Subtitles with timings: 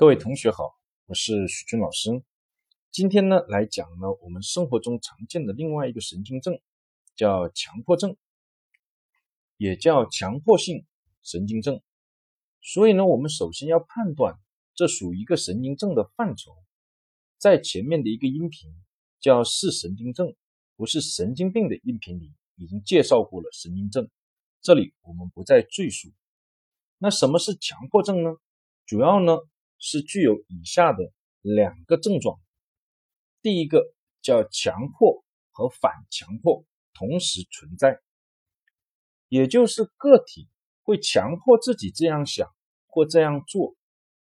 [0.00, 0.78] 各位同学好，
[1.08, 2.22] 我是许军老师。
[2.90, 6.58] 今天呢，来讲呢我们生活中常见的另外一个神经症，
[7.14, 8.16] 叫强迫症，
[9.58, 10.86] 也叫强迫性
[11.22, 11.82] 神经症。
[12.62, 14.38] 所以呢，我们首先要判断
[14.74, 16.56] 这属于一个神经症的范畴。
[17.36, 18.72] 在前面的一个音频
[19.20, 20.34] 叫是神经症，
[20.76, 24.08] 不是神经病的音频里已经介绍过了神经症，
[24.62, 26.08] 这里我们不再赘述。
[26.96, 28.30] 那什么是强迫症呢？
[28.86, 29.36] 主要呢
[29.80, 32.38] 是具有以下的两个症状。
[33.42, 38.00] 第一个叫强迫和反强迫同时存在，
[39.28, 40.48] 也就是个体
[40.82, 42.48] 会强迫自己这样想
[42.86, 43.74] 或这样做，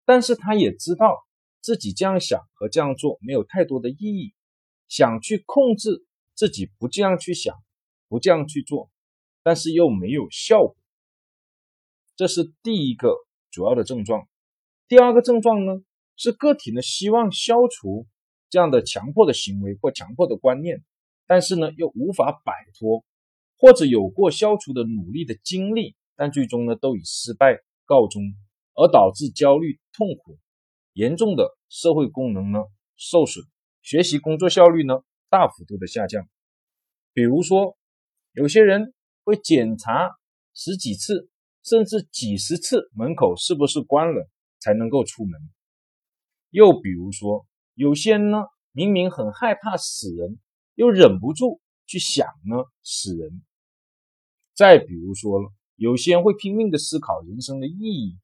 [0.05, 1.27] 但是他也知道
[1.61, 4.35] 自己这样想和这样做没有太多的意义，
[4.89, 7.63] 想去控制自己不这样去想，
[8.09, 8.91] 不这样去做，
[9.43, 10.77] 但是又没有效果。
[12.17, 13.17] 这是第一个
[13.51, 14.29] 主要的症状。
[14.93, 15.83] 第二个症状呢，
[16.17, 18.07] 是个体呢希望消除。
[18.51, 20.85] 这样的强迫的行为或强迫的观念，
[21.27, 23.03] 但是呢又无法摆脱，
[23.57, 28.21] 或者有过消除的努力的经历，但最终呢都以失败告终，
[28.75, 30.37] 而导致焦虑痛苦，
[30.93, 32.59] 严重的社会功能呢
[32.95, 33.47] 受损，
[33.81, 34.97] 学习工作效率呢
[35.31, 36.29] 大幅度的下降。
[37.15, 37.79] 比如说，
[38.35, 38.93] 有些人
[39.25, 40.11] 会检查
[40.53, 41.31] 十几次，
[41.65, 44.29] 甚至几十次门口是不是关了
[44.63, 45.41] 才能够出门。
[46.51, 47.45] 又比如说。
[47.75, 50.39] 有些人呢，明明很害怕死人，
[50.75, 53.43] 又忍不住去想呢死人。
[54.53, 58.19] 再比如说了，有些人会拼命的思考人生的意义，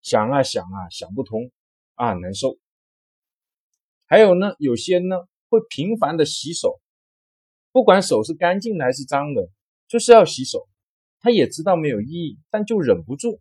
[0.00, 1.50] 想啊想啊想不通
[1.96, 2.56] 啊难受。
[4.06, 5.16] 还有呢，有些人呢
[5.48, 6.80] 会频繁的洗手，
[7.72, 9.50] 不管手是干净的还是脏的，
[9.88, 10.68] 就是要洗手。
[11.18, 13.40] 他也知道没有意义，但就忍不住。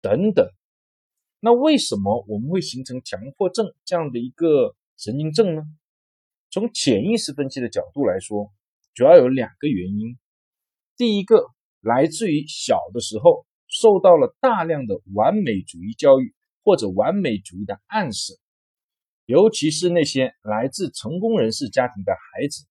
[0.00, 0.48] 等等。
[1.40, 5.62] 那为什么我们会形成强迫症这样的一个神经症呢？
[6.50, 8.50] 从潜意识分析的角度来说，
[8.94, 10.16] 主要有两个原因。
[10.96, 18.38] 第一个来自于小的时候受到了大量的完美主义教育或者完美主义的暗示，
[19.26, 22.66] 尤其是那些来自成功人士家庭的孩子，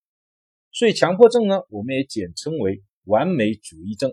[0.72, 4.12] 所以强迫症呢，我们也简称为完美主义症。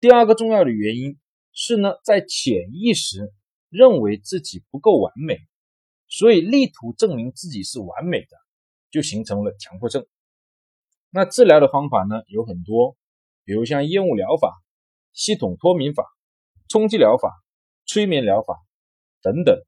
[0.00, 1.18] 第二个重要的原因。
[1.60, 3.32] 是呢，在潜意识
[3.68, 5.40] 认为自己不够完美，
[6.06, 8.36] 所以力图证明自己是完美的，
[8.92, 10.06] 就形成了强迫症。
[11.10, 12.96] 那治疗的方法呢有很多，
[13.42, 14.62] 比如像厌恶疗法、
[15.12, 16.06] 系统脱敏法、
[16.68, 17.42] 冲击疗法、
[17.86, 18.64] 催眠疗法
[19.20, 19.60] 等等。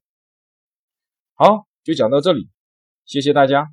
[1.33, 2.49] 好，就讲到这里，
[3.03, 3.67] 谢谢大家。